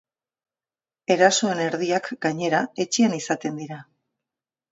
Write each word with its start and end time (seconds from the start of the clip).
Erasoen 1.15 1.61
erdiak, 1.65 2.09
gainera, 2.27 2.63
etxean 2.85 3.15
izaten 3.21 3.63
dira. 3.65 3.79